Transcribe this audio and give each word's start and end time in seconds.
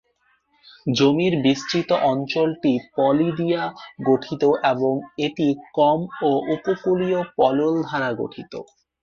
জমির 0.91 1.33
বিস্তৃত 1.45 1.89
অঞ্চলটি 2.11 2.73
পলি 2.95 3.29
দিয়ে 3.39 3.61
গঠিত 4.07 4.43
এবং 4.71 4.93
এটি 5.25 5.47
কম 5.75 5.99
ও 6.21 6.31
উপকূলীয় 6.55 7.19
পলল 7.37 7.73
দ্বারা 7.81 8.09
গঠিত। 8.21 8.53